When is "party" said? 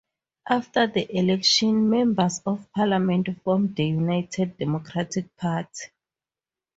5.37-5.91